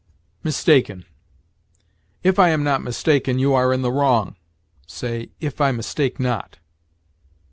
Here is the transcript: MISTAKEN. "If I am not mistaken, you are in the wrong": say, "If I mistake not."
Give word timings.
MISTAKEN. 0.43 1.05
"If 2.23 2.39
I 2.39 2.49
am 2.49 2.63
not 2.63 2.81
mistaken, 2.81 3.37
you 3.37 3.53
are 3.53 3.71
in 3.71 3.83
the 3.83 3.91
wrong": 3.91 4.35
say, 4.87 5.29
"If 5.39 5.61
I 5.61 5.71
mistake 5.71 6.19
not." 6.19 6.57